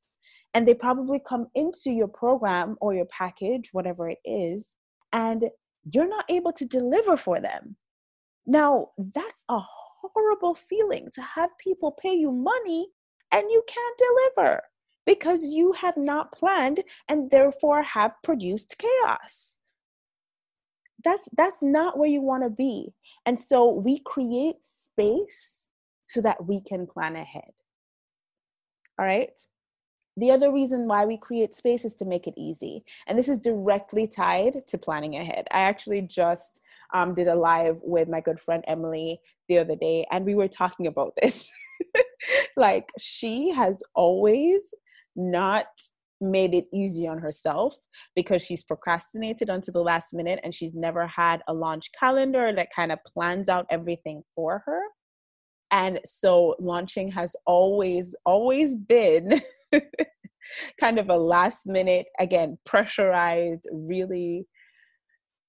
And 0.54 0.66
they 0.66 0.74
probably 0.74 1.20
come 1.26 1.46
into 1.54 1.90
your 1.90 2.08
program 2.08 2.76
or 2.80 2.94
your 2.94 3.06
package, 3.06 3.68
whatever 3.72 4.08
it 4.08 4.18
is, 4.24 4.76
and 5.12 5.44
you're 5.92 6.08
not 6.08 6.24
able 6.30 6.52
to 6.52 6.64
deliver 6.64 7.16
for 7.16 7.40
them. 7.40 7.76
Now, 8.46 8.88
that's 8.98 9.44
a 9.48 9.60
horrible 10.00 10.54
feeling 10.54 11.08
to 11.14 11.22
have 11.22 11.50
people 11.58 11.92
pay 11.92 12.14
you 12.14 12.32
money 12.32 12.88
and 13.30 13.44
you 13.50 13.62
can't 13.68 14.00
deliver 14.36 14.62
because 15.06 15.44
you 15.44 15.72
have 15.72 15.96
not 15.96 16.32
planned 16.32 16.82
and 17.08 17.30
therefore 17.30 17.82
have 17.82 18.14
produced 18.24 18.76
chaos 18.78 19.57
that's 21.04 21.28
that's 21.36 21.62
not 21.62 21.98
where 21.98 22.08
you 22.08 22.20
want 22.20 22.42
to 22.42 22.50
be. 22.50 22.92
And 23.26 23.40
so 23.40 23.70
we 23.70 24.00
create 24.00 24.56
space 24.60 25.70
so 26.06 26.20
that 26.22 26.46
we 26.46 26.60
can 26.60 26.86
plan 26.86 27.16
ahead. 27.16 27.52
All 28.98 29.06
right 29.06 29.30
the 30.18 30.32
other 30.32 30.52
reason 30.52 30.88
why 30.88 31.04
we 31.04 31.16
create 31.16 31.54
space 31.54 31.84
is 31.84 31.94
to 31.94 32.04
make 32.04 32.26
it 32.26 32.34
easy. 32.36 32.84
And 33.06 33.16
this 33.16 33.28
is 33.28 33.38
directly 33.38 34.08
tied 34.08 34.66
to 34.66 34.76
planning 34.76 35.14
ahead. 35.14 35.46
I 35.52 35.60
actually 35.60 36.02
just 36.02 36.60
um, 36.92 37.14
did 37.14 37.28
a 37.28 37.34
live 37.34 37.78
with 37.82 38.08
my 38.08 38.20
good 38.20 38.40
friend 38.40 38.64
emily 38.66 39.20
the 39.48 39.58
other 39.58 39.76
day 39.76 40.06
and 40.10 40.24
we 40.24 40.34
were 40.34 40.48
talking 40.48 40.86
about 40.86 41.14
this. 41.22 41.48
Like 42.56 42.90
she 42.98 43.50
has 43.50 43.84
always 43.94 44.74
not 45.14 45.66
made 46.20 46.54
it 46.54 46.66
easy 46.72 47.06
on 47.06 47.18
herself 47.18 47.76
because 48.14 48.42
she's 48.42 48.64
procrastinated 48.64 49.48
until 49.48 49.72
the 49.72 49.80
last 49.80 50.12
minute 50.12 50.40
and 50.42 50.54
she's 50.54 50.74
never 50.74 51.06
had 51.06 51.42
a 51.48 51.54
launch 51.54 51.90
calendar 51.98 52.52
that 52.54 52.68
kind 52.74 52.92
of 52.92 52.98
plans 53.04 53.48
out 53.48 53.66
everything 53.70 54.22
for 54.34 54.62
her. 54.66 54.80
And 55.70 56.00
so 56.04 56.56
launching 56.58 57.10
has 57.12 57.36
always, 57.46 58.14
always 58.24 58.74
been 58.74 59.40
kind 60.80 60.98
of 60.98 61.10
a 61.10 61.16
last 61.16 61.66
minute, 61.66 62.06
again, 62.18 62.58
pressurized, 62.64 63.68
really 63.70 64.46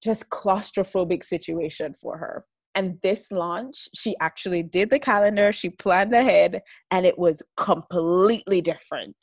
just 0.03 0.29
claustrophobic 0.29 1.23
situation 1.23 1.93
for 1.93 2.17
her. 2.17 2.45
And 2.75 2.99
this 3.01 3.31
launch, 3.31 3.87
she 3.95 4.15
actually 4.21 4.63
did 4.63 4.89
the 4.89 4.99
calendar, 4.99 5.51
she 5.51 5.69
planned 5.69 6.13
ahead, 6.13 6.61
and 6.91 7.05
it 7.05 7.17
was 7.17 7.41
completely 7.57 8.61
different 8.61 9.15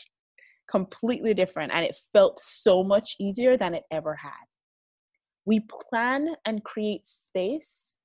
completely 0.69 1.35
different 1.35 1.73
and 1.73 1.85
it 1.85 1.97
felt 2.13 2.39
so 2.39 2.83
much 2.83 3.17
easier 3.19 3.57
than 3.57 3.75
it 3.75 3.85
ever 3.91 4.15
had. 4.15 4.33
We 5.45 5.61
plan 5.91 6.35
and 6.45 6.65
create 6.65 7.07
space 7.07 7.97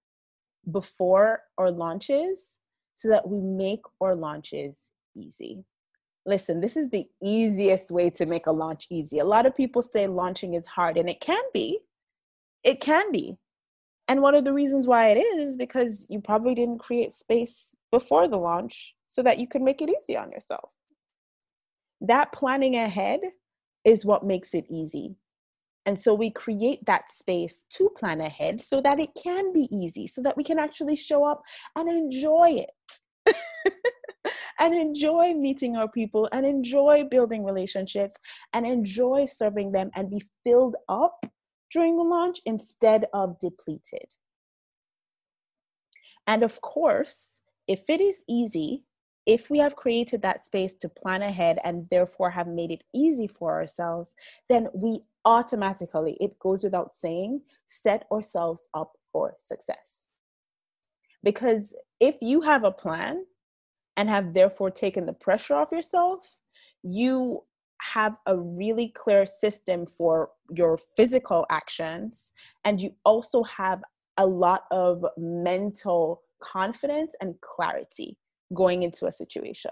before 0.70 1.41
our 1.58 1.72
launches 1.72 2.60
so 2.96 3.10
that 3.10 3.27
we 3.27 3.39
make 3.39 3.82
our 4.00 4.15
launches 4.15 4.89
easy. 5.15 5.63
Listen, 6.25 6.62
this 6.62 6.77
is 6.77 6.89
the 6.89 7.08
easiest 7.24 7.89
way 7.89 8.12
to 8.12 8.27
make 8.27 8.46
a 8.46 8.51
launch 8.51 8.86
easy. 8.91 9.18
A 9.18 9.25
lot 9.25 9.48
of 9.48 9.56
people 9.56 9.82
say 9.82 10.06
launching 10.06 10.53
is 10.53 10.68
hard, 10.68 10.98
and 10.98 11.10
it 11.10 11.20
can 11.20 11.41
be. 11.51 11.80
It 12.63 12.80
can 12.80 13.12
be. 13.12 13.38
And 14.08 14.22
one 14.22 14.36
of 14.36 14.46
the 14.46 14.53
reasons 14.53 14.86
why 14.86 15.10
it 15.10 15.18
is, 15.18 15.50
is 15.50 15.58
because 15.58 16.06
you 16.12 16.22
probably 16.22 16.53
didn't 16.53 16.77
create 16.77 17.13
space 17.13 17.75
before 17.91 18.27
the 18.27 18.38
launch 18.38 18.94
so 19.08 19.24
that 19.24 19.39
you 19.39 19.48
could 19.48 19.63
make 19.63 19.82
it 19.82 19.89
easy 19.89 20.15
on 20.15 20.32
yourself 20.32 20.70
that 22.01 22.31
planning 22.31 22.75
ahead 22.75 23.20
is 23.86 24.05
what 24.05 24.25
makes 24.25 24.53
it 24.53 24.65
easy. 24.70 25.15
And 25.86 25.98
so 25.98 26.13
we 26.13 26.29
create 26.29 26.86
that 26.86 27.12
space 27.12 27.65
to 27.72 27.89
plan 27.98 28.22
ahead 28.22 28.62
so 28.62 28.81
that 28.81 29.00
it 29.00 29.10
can 29.22 29.51
be 29.51 29.67
easy, 29.72 30.05
so 30.05 30.22
that 30.22 30.38
we 30.38 30.43
can 30.43 30.60
actually 30.60 30.96
show 30.96 31.25
up 31.25 31.41
and 31.75 31.89
enjoy 31.89 32.65
it. 32.65 33.36
and 34.60 34.75
enjoy 34.75 35.34
meeting 35.34 35.75
our 35.75 35.89
people 35.89 36.29
and 36.31 36.46
enjoy 36.46 37.03
building 37.10 37.43
relationships 37.43 38.17
and 38.53 38.65
enjoy 38.65 39.25
serving 39.25 39.72
them 39.72 39.89
and 39.96 40.10
be 40.10 40.22
filled 40.43 40.75
up 40.88 41.25
during 41.72 41.98
the 41.98 42.03
launch 42.03 42.41
instead 42.46 43.05
of 43.13 43.39
depleted. 43.39 44.13
And 46.27 46.43
of 46.43 46.62
course, 46.62 47.41
if 47.67 47.89
it 47.89 48.01
is 48.01 48.24
easy, 48.29 48.84
if 49.25 49.50
we 49.50 49.60
have 49.60 49.75
created 49.75 50.22
that 50.22 50.44
space 50.44 50.74
to 50.74 50.90
plan 50.90 51.22
ahead 51.22 51.60
and 51.63 51.88
therefore 51.90 52.32
have 52.32 52.48
made 52.48 52.72
it 52.72 52.84
easy 52.94 53.28
for 53.28 53.54
ourselves, 53.54 54.16
then 54.50 54.68
we 54.74 55.01
automatically, 55.25 56.18
it 56.20 56.38
goes 56.40 56.63
without 56.63 56.92
saying, 56.92 57.42
set 57.66 58.06
ourselves 58.12 58.68
up 58.74 58.94
for 59.12 59.36
success. 59.38 60.08
Because 61.24 61.74
if 62.00 62.16
you 62.22 62.42
have 62.42 62.63
a 62.63 62.72
plan 62.72 63.25
and 63.96 64.10
have 64.10 64.34
therefore 64.34 64.72
taken 64.72 65.06
the 65.06 65.13
pressure 65.13 65.54
off 65.54 65.72
yourself, 65.72 66.38
you 66.82 67.44
have 67.82 68.16
a 68.25 68.38
really 68.38 68.90
clear 68.90 69.25
system 69.25 69.86
for 69.86 70.30
your 70.50 70.78
physical 70.78 71.46
actions, 71.50 72.32
and 72.63 72.82
you 72.82 72.94
also 73.06 73.44
have 73.44 73.84
a 74.18 74.25
lot 74.25 74.63
of 74.72 75.06
mental 75.18 76.22
confidence 76.40 77.13
and 77.22 77.36
clarity 77.42 78.18
going 78.53 78.84
into 78.84 79.05
a 79.05 79.12
situation. 79.12 79.72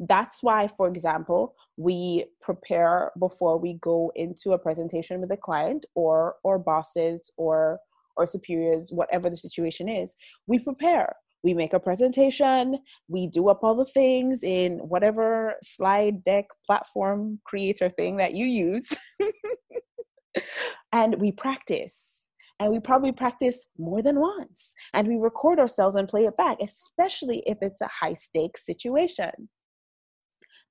That's 0.00 0.42
why, 0.42 0.68
for 0.68 0.88
example, 0.88 1.54
we 1.76 2.26
prepare 2.40 3.12
before 3.18 3.58
we 3.58 3.74
go 3.74 4.10
into 4.16 4.52
a 4.52 4.58
presentation 4.58 5.20
with 5.20 5.30
a 5.30 5.36
client 5.36 5.86
or 5.94 6.36
or 6.42 6.58
bosses 6.58 7.30
or 7.36 7.78
or 8.16 8.26
superiors, 8.26 8.90
whatever 8.92 9.28
the 9.28 9.36
situation 9.36 9.88
is. 9.88 10.14
We 10.46 10.58
prepare. 10.58 11.16
We 11.42 11.52
make 11.52 11.74
a 11.74 11.80
presentation. 11.80 12.78
We 13.08 13.26
do 13.26 13.48
up 13.48 13.60
all 13.62 13.74
the 13.74 13.84
things 13.84 14.42
in 14.42 14.78
whatever 14.78 15.54
slide 15.62 16.24
deck 16.24 16.46
platform 16.66 17.40
creator 17.44 17.90
thing 17.90 18.16
that 18.16 18.34
you 18.34 18.46
use. 18.46 18.90
and 20.92 21.16
we 21.20 21.32
practice 21.32 22.23
and 22.60 22.70
we 22.70 22.78
probably 22.78 23.12
practice 23.12 23.66
more 23.78 24.02
than 24.02 24.20
once 24.20 24.74
and 24.92 25.08
we 25.08 25.16
record 25.16 25.58
ourselves 25.58 25.94
and 25.94 26.08
play 26.08 26.24
it 26.24 26.36
back 26.36 26.58
especially 26.62 27.42
if 27.46 27.58
it's 27.60 27.80
a 27.80 27.88
high 28.00 28.14
stakes 28.14 28.64
situation. 28.64 29.48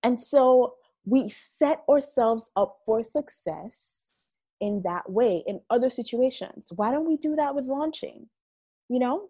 And 0.04 0.20
so 0.20 0.76
we 1.06 1.30
set 1.30 1.84
ourselves 1.90 2.52
up 2.56 2.78
for 2.86 3.04
success 3.04 4.10
in 4.60 4.82
that 4.86 5.10
way 5.10 5.44
in 5.46 5.60
other 5.70 5.90
situations. 5.90 6.72
Why 6.76 6.92
don't 6.92 7.08
we 7.08 7.18
do 7.18 7.36
that 7.36 7.56
with 7.56 7.66
launching? 7.66 8.28
You 8.90 9.00
know? 9.00 9.30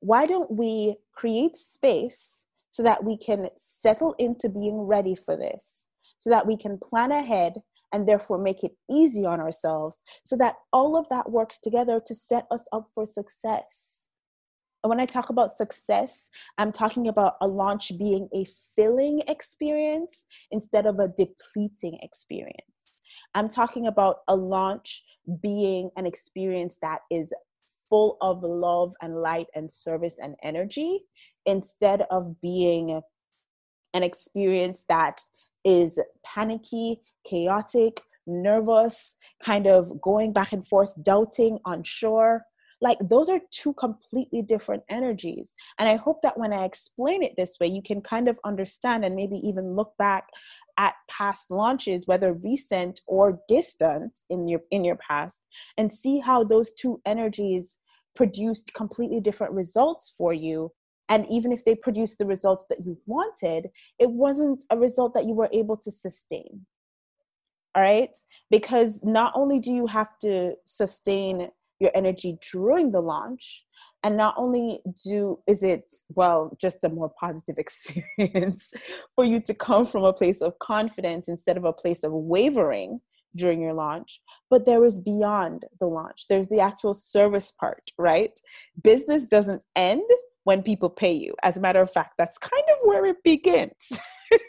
Why 0.00 0.26
don't 0.26 0.50
we 0.50 0.96
create 1.12 1.56
space 1.56 2.44
so 2.70 2.82
that 2.84 3.04
we 3.04 3.16
can 3.16 3.48
settle 3.56 4.14
into 4.18 4.48
being 4.48 4.78
ready 4.78 5.14
for 5.14 5.36
this 5.36 5.88
so 6.20 6.30
that 6.30 6.46
we 6.46 6.56
can 6.56 6.78
plan 6.78 7.10
ahead 7.10 7.54
and 7.92 8.06
therefore 8.06 8.38
make 8.38 8.62
it 8.64 8.72
easy 8.90 9.24
on 9.24 9.40
ourselves 9.40 10.02
so 10.24 10.36
that 10.36 10.56
all 10.72 10.96
of 10.96 11.08
that 11.08 11.30
works 11.30 11.58
together 11.58 12.00
to 12.06 12.14
set 12.14 12.46
us 12.50 12.66
up 12.72 12.88
for 12.94 13.06
success. 13.06 14.08
And 14.82 14.88
when 14.88 15.00
I 15.00 15.06
talk 15.06 15.28
about 15.28 15.50
success, 15.50 16.30
I'm 16.56 16.72
talking 16.72 17.08
about 17.08 17.34
a 17.40 17.46
launch 17.46 17.92
being 17.98 18.28
a 18.34 18.46
filling 18.76 19.22
experience 19.28 20.24
instead 20.50 20.86
of 20.86 20.98
a 20.98 21.08
depleting 21.08 21.98
experience. 22.02 23.02
I'm 23.34 23.48
talking 23.48 23.86
about 23.86 24.18
a 24.28 24.34
launch 24.34 25.04
being 25.42 25.90
an 25.96 26.06
experience 26.06 26.78
that 26.80 27.00
is 27.10 27.34
full 27.88 28.16
of 28.20 28.42
love 28.42 28.94
and 29.02 29.20
light 29.20 29.46
and 29.54 29.70
service 29.70 30.16
and 30.20 30.34
energy 30.42 31.02
instead 31.46 32.02
of 32.10 32.40
being 32.40 33.00
an 33.92 34.02
experience 34.02 34.84
that 34.88 35.22
is 35.64 35.98
panicky, 36.24 37.00
chaotic, 37.24 38.02
nervous, 38.26 39.16
kind 39.42 39.66
of 39.66 40.00
going 40.00 40.32
back 40.32 40.52
and 40.52 40.66
forth, 40.66 40.92
doubting, 41.02 41.58
unsure. 41.66 42.44
Like 42.82 42.98
those 43.02 43.28
are 43.28 43.40
two 43.50 43.74
completely 43.74 44.40
different 44.40 44.82
energies. 44.88 45.54
And 45.78 45.88
I 45.88 45.96
hope 45.96 46.22
that 46.22 46.38
when 46.38 46.52
I 46.52 46.64
explain 46.64 47.22
it 47.22 47.34
this 47.36 47.58
way, 47.60 47.66
you 47.66 47.82
can 47.82 48.00
kind 48.00 48.26
of 48.28 48.38
understand 48.44 49.04
and 49.04 49.14
maybe 49.14 49.36
even 49.46 49.76
look 49.76 49.92
back 49.98 50.28
at 50.78 50.94
past 51.08 51.50
launches 51.50 52.06
whether 52.06 52.32
recent 52.32 53.00
or 53.06 53.38
distant 53.48 54.20
in 54.30 54.48
your 54.48 54.60
in 54.70 54.82
your 54.82 54.96
past 54.96 55.42
and 55.76 55.92
see 55.92 56.18
how 56.20 56.42
those 56.42 56.72
two 56.72 57.00
energies 57.04 57.76
produced 58.16 58.72
completely 58.72 59.20
different 59.20 59.52
results 59.52 60.14
for 60.16 60.32
you 60.32 60.72
And 61.10 61.26
even 61.28 61.52
if 61.52 61.64
they 61.64 61.74
produced 61.74 62.18
the 62.18 62.24
results 62.24 62.66
that 62.70 62.86
you 62.86 62.96
wanted, 63.04 63.68
it 63.98 64.10
wasn't 64.10 64.62
a 64.70 64.78
result 64.78 65.12
that 65.14 65.26
you 65.26 65.34
were 65.34 65.50
able 65.52 65.76
to 65.78 65.90
sustain. 65.90 66.64
All 67.74 67.82
right? 67.82 68.16
Because 68.50 69.02
not 69.04 69.32
only 69.34 69.58
do 69.58 69.72
you 69.72 69.86
have 69.86 70.18
to 70.22 70.54
sustain 70.64 71.50
your 71.80 71.90
energy 71.94 72.38
during 72.52 72.92
the 72.92 73.00
launch, 73.00 73.64
and 74.02 74.16
not 74.16 74.34
only 74.38 74.80
do 75.04 75.38
is 75.46 75.62
it 75.62 75.92
well 76.10 76.56
just 76.60 76.84
a 76.84 76.88
more 76.88 77.12
positive 77.20 77.56
experience 77.58 78.72
for 79.14 79.24
you 79.24 79.40
to 79.40 79.54
come 79.54 79.86
from 79.86 80.04
a 80.04 80.12
place 80.12 80.40
of 80.40 80.58
confidence 80.58 81.28
instead 81.28 81.56
of 81.56 81.64
a 81.64 81.72
place 81.72 82.02
of 82.02 82.12
wavering 82.12 83.00
during 83.36 83.60
your 83.60 83.74
launch 83.74 84.20
but 84.48 84.66
there 84.66 84.84
is 84.84 84.98
beyond 84.98 85.64
the 85.78 85.86
launch 85.86 86.26
there's 86.28 86.48
the 86.48 86.58
actual 86.58 86.94
service 86.94 87.52
part 87.52 87.90
right 87.98 88.40
business 88.82 89.24
doesn't 89.24 89.62
end 89.76 90.02
when 90.50 90.64
people 90.64 90.90
pay 90.90 91.12
you. 91.12 91.32
As 91.44 91.56
a 91.56 91.60
matter 91.60 91.80
of 91.80 91.92
fact 91.92 92.14
that's 92.18 92.36
kind 92.36 92.64
of 92.72 92.78
where 92.82 93.06
it 93.06 93.22
begins. 93.22 93.84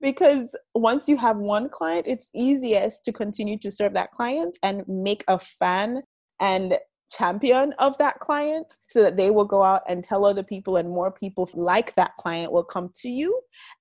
Because 0.00 0.54
once 0.74 1.08
you 1.08 1.16
have 1.16 1.38
one 1.38 1.68
client 1.70 2.06
it's 2.08 2.28
easiest 2.34 3.04
to 3.04 3.12
continue 3.12 3.56
to 3.58 3.70
serve 3.70 3.94
that 3.94 4.10
client 4.10 4.58
and 4.62 4.76
make 4.88 5.22
a 5.28 5.38
fan 5.38 6.02
and 6.40 6.74
champion 7.10 7.72
of 7.78 7.96
that 7.98 8.18
client 8.18 8.66
so 8.88 9.02
that 9.04 9.16
they 9.16 9.30
will 9.30 9.44
go 9.56 9.62
out 9.62 9.82
and 9.88 10.02
tell 10.02 10.26
other 10.26 10.42
people 10.42 10.76
and 10.76 10.88
more 10.90 11.12
people 11.12 11.48
like 11.54 11.94
that 11.94 12.12
client 12.18 12.50
will 12.50 12.68
come 12.74 12.90
to 13.02 13.08
you. 13.08 13.30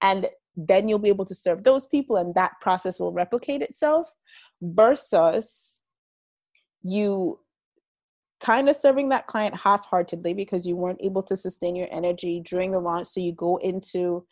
And 0.01 0.27
then 0.55 0.87
you'll 0.87 1.07
be 1.07 1.15
able 1.17 1.25
to 1.25 1.35
serve 1.35 1.63
those 1.63 1.87
people 1.87 2.15
and 2.17 2.33
that 2.35 2.51
process 2.61 2.99
will 2.99 3.11
replicate 3.11 3.63
itself 3.63 4.07
versus 4.61 5.81
you 6.83 7.39
kind 8.43 8.67
of 8.67 8.75
serving 8.75 9.09
that 9.09 9.25
client 9.27 9.55
half-heartedly 9.55 10.33
because 10.33 10.67
you 10.67 10.75
weren't 10.75 11.01
able 11.01 11.23
to 11.23 11.37
sustain 11.37 11.75
your 11.75 11.87
energy 11.91 12.41
during 12.41 12.71
the 12.71 12.79
launch 12.79 13.07
so 13.07 13.21
you 13.21 13.33
go 13.33 13.57
into 13.57 14.25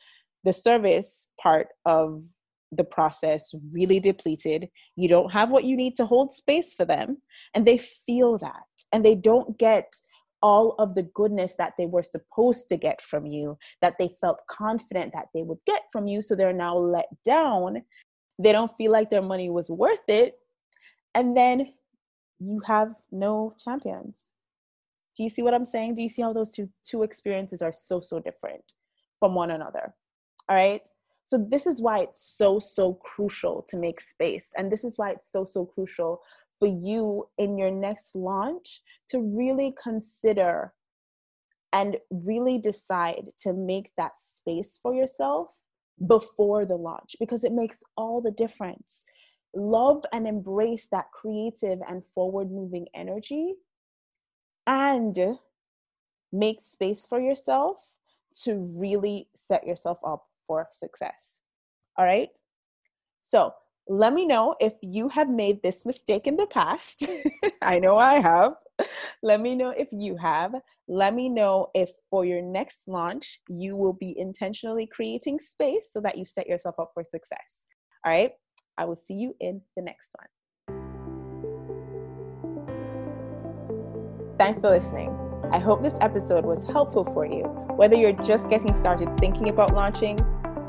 the 0.43 0.51
service 0.51 1.27
part 1.41 1.67
of 1.85 2.21
the 2.73 2.83
process 2.83 3.53
really 3.73 3.99
depleted. 3.99 4.69
You 4.95 5.07
don't 5.07 5.31
have 5.31 5.49
what 5.49 5.63
you 5.63 5.75
need 5.75 5.95
to 5.95 6.05
hold 6.05 6.33
space 6.33 6.73
for 6.73 6.85
them. 6.85 7.17
And 7.53 7.65
they 7.65 7.77
feel 7.77 8.37
that. 8.39 8.63
And 8.91 9.03
they 9.03 9.15
don't 9.15 9.57
get 9.57 9.91
all 10.41 10.75
of 10.79 10.95
the 10.95 11.03
goodness 11.03 11.55
that 11.57 11.73
they 11.77 11.85
were 11.85 12.03
supposed 12.03 12.67
to 12.69 12.77
get 12.77 13.01
from 13.01 13.25
you, 13.25 13.57
that 13.81 13.95
they 13.99 14.09
felt 14.19 14.41
confident 14.49 15.13
that 15.13 15.27
they 15.33 15.43
would 15.43 15.59
get 15.67 15.83
from 15.91 16.07
you. 16.07 16.21
So 16.21 16.35
they're 16.35 16.53
now 16.53 16.77
let 16.77 17.07
down. 17.23 17.81
They 18.39 18.51
don't 18.51 18.71
feel 18.77 18.91
like 18.91 19.09
their 19.09 19.21
money 19.21 19.49
was 19.49 19.69
worth 19.69 20.07
it. 20.07 20.35
And 21.13 21.37
then 21.37 21.73
you 22.41 22.59
have 22.65 22.95
no 23.11 23.53
champions. 23.63 24.33
Do 25.15 25.23
you 25.23 25.29
see 25.29 25.43
what 25.43 25.53
I'm 25.53 25.65
saying? 25.65 25.95
Do 25.95 26.01
you 26.01 26.09
see 26.09 26.21
how 26.21 26.33
those 26.33 26.51
two 26.51 26.69
two 26.83 27.03
experiences 27.03 27.61
are 27.61 27.71
so 27.71 28.01
so 28.01 28.19
different 28.19 28.73
from 29.19 29.35
one 29.35 29.51
another? 29.51 29.93
All 30.49 30.55
right? 30.55 30.87
So 31.25 31.37
this 31.37 31.67
is 31.67 31.79
why 31.79 31.99
it's 31.99 32.21
so 32.37 32.59
so 32.59 32.95
crucial 32.95 33.65
to 33.69 33.77
make 33.77 34.01
space 34.01 34.51
and 34.57 34.71
this 34.71 34.83
is 34.83 34.97
why 34.97 35.11
it's 35.11 35.31
so 35.31 35.45
so 35.45 35.65
crucial 35.65 36.21
for 36.59 36.67
you 36.67 37.27
in 37.37 37.57
your 37.57 37.71
next 37.71 38.15
launch 38.15 38.81
to 39.09 39.19
really 39.19 39.73
consider 39.81 40.73
and 41.73 41.97
really 42.09 42.57
decide 42.57 43.29
to 43.43 43.53
make 43.53 43.91
that 43.97 44.19
space 44.19 44.79
for 44.81 44.93
yourself 44.93 45.47
before 46.07 46.65
the 46.65 46.75
launch 46.75 47.15
because 47.19 47.43
it 47.43 47.53
makes 47.53 47.83
all 47.95 48.21
the 48.21 48.31
difference. 48.31 49.05
Love 49.53 50.03
and 50.13 50.27
embrace 50.27 50.87
that 50.87 51.11
creative 51.11 51.79
and 51.87 52.03
forward 52.15 52.51
moving 52.51 52.87
energy 52.93 53.55
and 54.67 55.17
make 56.31 56.61
space 56.61 57.05
for 57.05 57.19
yourself 57.19 57.95
to 58.43 58.63
really 58.77 59.27
set 59.35 59.65
yourself 59.67 59.97
up 60.05 60.25
for 60.47 60.67
success. 60.71 61.41
All 61.97 62.05
right. 62.05 62.29
So 63.21 63.53
let 63.87 64.13
me 64.13 64.25
know 64.25 64.55
if 64.59 64.73
you 64.81 65.09
have 65.09 65.29
made 65.29 65.61
this 65.61 65.85
mistake 65.85 66.27
in 66.27 66.37
the 66.37 66.47
past. 66.47 67.07
I 67.61 67.79
know 67.79 67.97
I 67.97 68.15
have. 68.15 68.53
Let 69.21 69.41
me 69.41 69.55
know 69.55 69.69
if 69.69 69.89
you 69.91 70.17
have. 70.17 70.55
Let 70.87 71.13
me 71.13 71.29
know 71.29 71.67
if 71.75 71.91
for 72.09 72.25
your 72.25 72.41
next 72.41 72.87
launch, 72.87 73.39
you 73.47 73.75
will 73.75 73.93
be 73.93 74.17
intentionally 74.17 74.87
creating 74.87 75.39
space 75.39 75.89
so 75.91 76.01
that 76.01 76.17
you 76.17 76.25
set 76.25 76.47
yourself 76.47 76.75
up 76.79 76.91
for 76.93 77.03
success. 77.03 77.67
All 78.05 78.11
right. 78.11 78.31
I 78.81 78.85
will 78.85 78.95
see 78.95 79.13
you 79.13 79.35
in 79.39 79.61
the 79.75 79.83
next 79.83 80.15
one. 80.17 80.27
Thanks 84.39 84.59
for 84.59 84.71
listening. 84.71 85.15
I 85.51 85.59
hope 85.59 85.83
this 85.83 85.97
episode 86.01 86.43
was 86.45 86.63
helpful 86.63 87.05
for 87.05 87.23
you, 87.23 87.43
whether 87.75 87.95
you're 87.95 88.19
just 88.23 88.49
getting 88.49 88.73
started 88.73 89.15
thinking 89.19 89.51
about 89.51 89.75
launching 89.75 90.19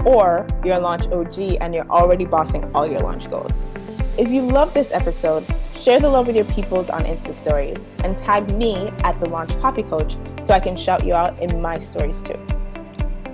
or 0.05 0.47
you're 0.63 0.77
a 0.77 0.81
launch 0.81 1.07
OG 1.07 1.57
and 1.63 1.75
you're 1.75 1.89
already 1.89 2.27
bossing 2.27 2.71
all 2.75 2.87
your 2.87 3.01
launch 3.01 3.31
goals. 3.31 3.53
If 4.19 4.29
you 4.29 4.43
love 4.43 4.75
this 4.75 4.93
episode, 4.93 5.47
share 5.81 5.99
the 5.99 6.11
love 6.11 6.27
with 6.27 6.37
your 6.37 6.45
peoples 6.45 6.91
on 6.91 7.05
Insta 7.05 7.33
stories 7.33 7.89
and 8.05 8.15
tag 8.15 8.55
me 8.55 8.93
at 9.05 9.19
the 9.21 9.27
Launch 9.27 9.59
Copy 9.63 9.85
Coach 9.85 10.17
so 10.43 10.53
I 10.53 10.61
can 10.61 10.77
shout 10.77 11.07
you 11.07 11.15
out 11.15 11.41
in 11.41 11.63
my 11.63 11.79
stories 11.79 12.23
too. 12.23 12.39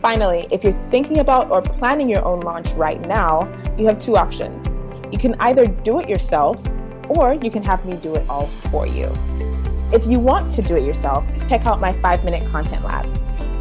Finally, 0.02 0.46
if 0.50 0.62
you're 0.62 0.78
thinking 0.90 1.18
about 1.18 1.50
or 1.50 1.60
planning 1.60 2.08
your 2.08 2.24
own 2.24 2.40
launch 2.40 2.68
right 2.72 3.00
now, 3.00 3.48
you 3.76 3.86
have 3.86 3.98
two 3.98 4.16
options. 4.16 4.66
You 5.12 5.18
can 5.18 5.34
either 5.40 5.66
do 5.66 6.00
it 6.00 6.08
yourself 6.08 6.62
or 7.08 7.34
you 7.34 7.50
can 7.50 7.64
have 7.64 7.84
me 7.84 7.96
do 7.96 8.14
it 8.14 8.28
all 8.28 8.46
for 8.46 8.86
you. 8.86 9.10
If 9.92 10.06
you 10.06 10.18
want 10.20 10.52
to 10.52 10.62
do 10.62 10.76
it 10.76 10.84
yourself, 10.84 11.24
check 11.48 11.66
out 11.66 11.80
my 11.80 11.92
five 11.92 12.24
minute 12.24 12.48
content 12.50 12.84
lab. 12.84 13.06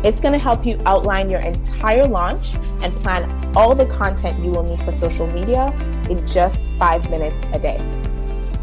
It's 0.05 0.21
going 0.21 0.33
to 0.33 0.39
help 0.39 0.65
you 0.65 0.79
outline 0.85 1.29
your 1.29 1.39
entire 1.39 2.05
launch 2.05 2.53
and 2.81 2.93
plan 3.01 3.29
all 3.55 3.73
the 3.73 3.87
content 3.87 4.43
you 4.43 4.51
will 4.51 4.63
need 4.63 4.81
for 4.83 4.91
social 4.91 5.25
media 5.27 5.73
in 6.09 6.25
just 6.27 6.59
five 6.77 7.09
minutes 7.09 7.47
a 7.53 7.59
day. 7.59 7.77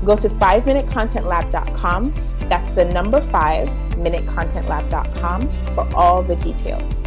Go 0.04 0.14
to 0.16 0.28
5minutecontentlab.com. 0.28 2.14
That's 2.48 2.72
the 2.74 2.84
number 2.84 3.20
5 3.20 3.68
minutecontentlab.com 3.96 5.74
for 5.74 5.96
all 5.96 6.22
the 6.22 6.36
details. 6.36 7.03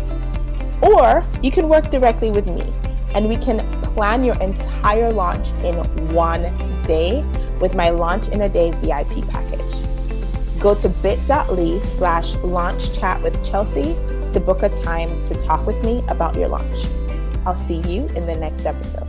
Or 0.82 1.24
you 1.42 1.52
can 1.52 1.70
work 1.70 1.90
directly 1.90 2.32
with 2.32 2.48
me 2.48 2.72
and 3.16 3.28
we 3.28 3.38
can 3.38 3.60
plan 3.82 4.24
your 4.24 4.40
entire 4.42 5.12
launch 5.12 5.50
in 5.63 5.76
one 6.13 6.44
day 6.84 7.24
with 7.60 7.76
my 7.76 7.90
Launch 7.90 8.28
in 8.28 8.42
a 8.42 8.50
Day 8.50 8.72
VIP 8.82 9.28
package. 9.28 9.62
Go 10.60 10.76
to 10.76 10.90
bit.ly 10.90 11.80
slash 11.86 12.36
launch 12.38 12.94
chat 12.98 13.22
with 13.22 13.44
Chelsea 13.44 13.96
to 14.34 14.40
book 14.40 14.63
a 14.63 14.70
time 14.82 15.10
to 15.26 15.36
talk 15.36 15.66
with 15.66 15.84
me 15.84 16.04
about 16.10 16.36
your 16.36 16.48
launch. 16.48 16.86
I'll 17.46 17.56
see 17.56 17.82
you 17.82 18.08
in 18.10 18.26
the 18.26 18.36
next 18.36 18.66
episode. 18.66 19.08